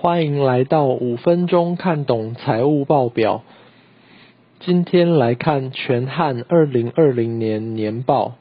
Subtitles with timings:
[0.00, 3.42] 欢迎来到五分钟看懂财务报表。
[4.60, 8.36] 今天来看全汉二零二零年年报。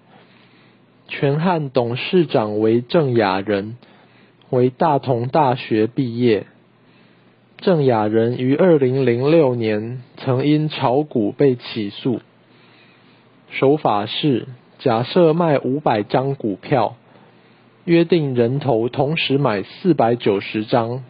[1.08, 3.76] 全汉董事长为郑雅人，
[4.52, 6.46] 为大同大学毕业。
[7.58, 12.20] 郑雅人于二零零六年曾因炒股被起诉，
[13.50, 14.46] 手法是
[14.78, 16.98] 假设卖五百张股票，
[17.84, 21.04] 约定人头同时买四百九十张，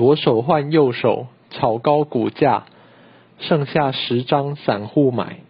[0.00, 2.64] 左手换右手炒高股价，
[3.38, 5.40] 剩下十张散户买。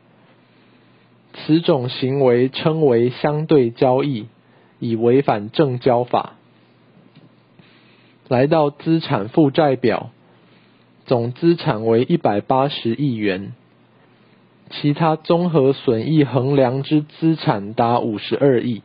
[1.32, 4.26] 此种行为称为相对交易，
[4.80, 6.32] 已违反证交法。
[8.26, 10.10] 来到资产负债表，
[11.06, 13.52] 总资产为一百八十亿元，
[14.68, 18.82] 其他综合损益衡量之资产达五十二亿，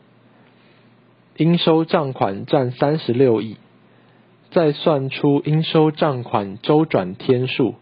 [1.37, 3.57] 应收账款占三十六亿，
[4.55, 7.75] 再算出应收账款周转天数。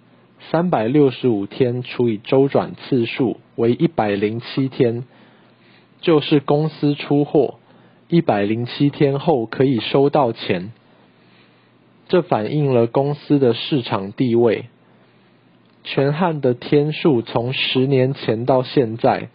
[0.50, 5.04] 三百六十五天除以周转次数为一百零七天，
[6.02, 7.60] 就是公司出货
[8.08, 10.74] 一百零七天后可以收到钱。
[12.08, 14.66] 这反映了公司的市场地位。
[15.84, 19.30] 全汉的天数从十年前到现在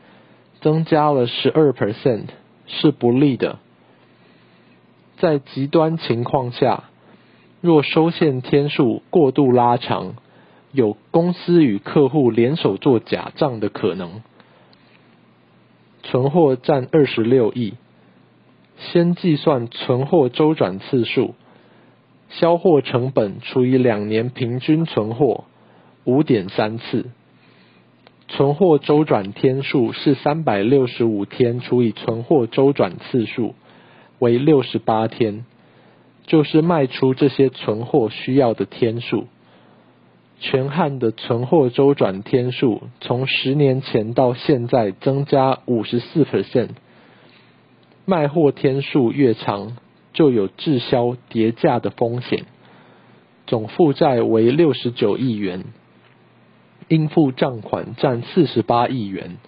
[0.61, 2.25] 增加了十二 percent，
[2.67, 3.61] 是不利的。
[5.19, 6.83] 在极端情况下，
[7.61, 10.15] 若收现天数过度拉长，
[10.71, 14.23] 有公司与客户联手做假账的可能。
[16.05, 17.75] 存货占二十六亿，
[18.79, 21.35] 先计算存货周转次数，
[22.31, 25.45] 销货成本除以两年平均存货
[26.05, 27.07] 五点三次，
[28.29, 33.55] 存货周转天数是三百六十五天除以存货周转次数
[34.21, 35.45] 为六十八天，
[36.29, 39.27] 就是卖出这些存货需要的天数。
[40.41, 46.69] 全汉的存货周转天数从十年前到现在增加五十四 percent，
[48.05, 49.77] 卖货天数越长，
[50.13, 52.45] 就有滞销跌价的风险。
[53.47, 55.65] 总负债为六十九亿元，
[56.89, 59.39] 应付账款占四十八亿元，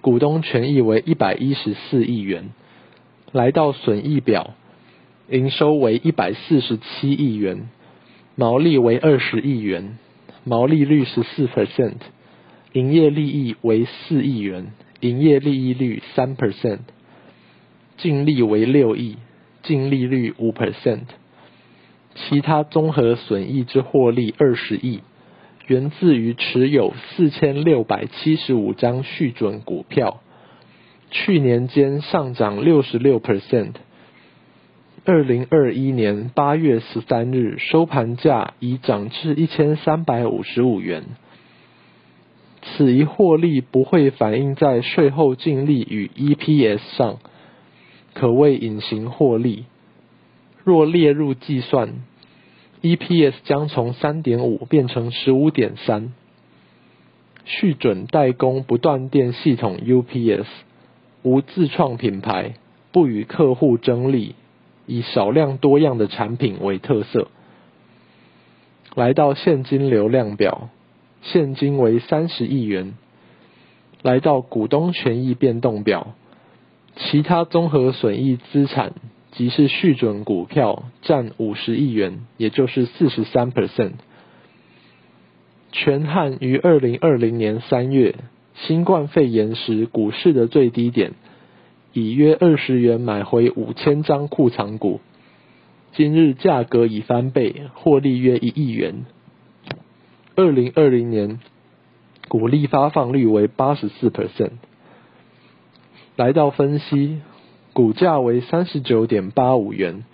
[0.00, 2.50] 股东权益为一百一十四亿元。
[3.30, 4.54] 来到损益表，
[5.30, 7.68] 营收为一百四十七亿元，
[8.34, 9.96] 毛利为二十亿元。
[10.42, 11.98] 毛利率十四 percent，
[12.72, 16.78] 营业利益为四亿元，营业利益率三 percent，
[17.98, 19.18] 净利为六亿，
[19.62, 21.02] 净利率五 percent，
[22.14, 25.00] 其他综合损益之获利二十亿，
[25.66, 30.22] 源自于持有四千六百七十五张续准股票，
[31.10, 33.74] 去年间上涨六十六 percent。
[35.12, 41.02] 二零二一年八月十三日收盘价已涨至一千三百五十五元。
[42.62, 47.18] 此一获利不会反映在税后净利与 EPS 上，
[48.14, 49.64] 可谓隐形获利。
[50.62, 51.94] 若列入计算
[52.80, 56.12] ，EPS 将从三点五变成十五点三。
[57.44, 60.46] 续准代工不断电系统 UPS，
[61.24, 62.54] 无自创品牌，
[62.92, 64.36] 不与客户争利。
[64.90, 67.28] 以少量多样的产品为特色。
[68.96, 70.68] 来到现金流量表，
[71.22, 72.94] 现金为三十亿元。
[74.02, 76.14] 来到股东权益变动表，
[76.96, 78.94] 其他综合损益资产
[79.30, 83.92] 即是续准股票占五十亿元，也就是四十三 percent。
[85.70, 88.16] 全汉于二零二零年三月
[88.54, 91.12] 新冠肺炎时股市的最低点。
[91.92, 95.00] 以约二十元买回五千张库藏股，
[95.92, 99.04] 今日价格已翻倍，获利约一亿元。
[100.36, 101.40] 二零二零年
[102.28, 104.52] 股利发放率为八十四 percent。
[106.16, 107.20] 来到分析，
[107.72, 110.04] 股价为三十九点八五元，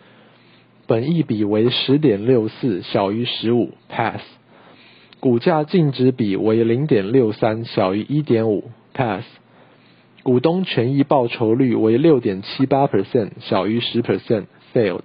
[0.87, 4.23] 本益比为十点六四，小于十五，pass。
[5.21, 9.25] 股价净值比为零点六三，小于一点五，pass。
[10.27, 15.05] 股东权益报酬率为六点七八 percent，小于十 percent，failed。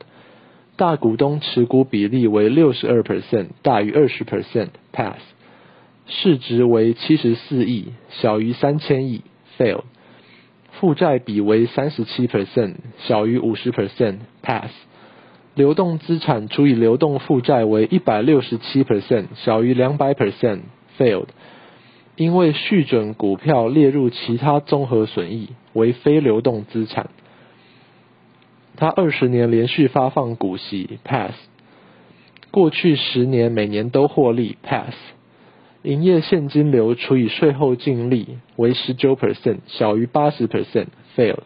[0.78, 5.20] 大股东持股比例为六十二 percent，大于二十 percent，pass。
[6.08, 9.22] 市值为七十四亿，小于三千亿
[9.60, 9.84] ，failed。
[10.72, 14.72] 负债比为三十七 percent，小于五十 percent，pass。
[15.54, 21.28] 流动资产除以流动负债为一百六十七 percent，小于两百 percent，failed。
[22.16, 27.10] 因为续准股票列入其他综合损益为非流动资产，
[28.76, 31.34] 他二十年连续发放股息 pass，
[32.52, 34.94] 过去十年每年都获利，pass。
[35.84, 41.40] 营业现金流除以税后净利为十九 percent，小于八十 percent，fail。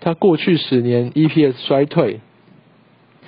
[0.00, 2.20] 它过去十年 EPS 衰退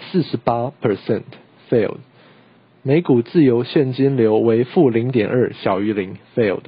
[0.01, 1.99] 四十八 percent，failed。
[2.83, 6.63] 每股自由现金流为负零点二，小于零，failed。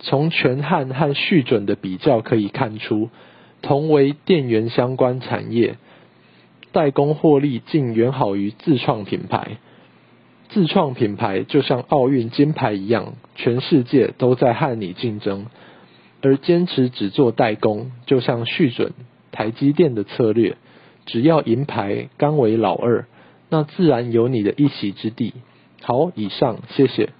[0.00, 3.08] 从全汉和续准的比较可以看出，
[3.62, 5.76] 同为电源相关产业，
[6.72, 9.58] 代工获利竟远好于自创品牌。
[10.48, 15.44] 自创品牌就像奥运金牌一样，全世界都在和你竞争；
[16.20, 18.92] 而坚持只做代工，就像续准
[19.30, 20.56] 台积电的策略，
[21.06, 23.06] 只要银牌刚为老二，
[23.50, 25.34] 那自然有你的一席之地。
[25.82, 27.10] 好，以上，谢谢。